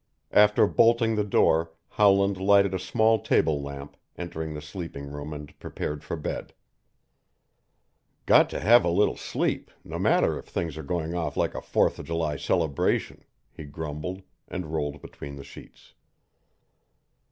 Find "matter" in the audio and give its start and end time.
9.99-10.39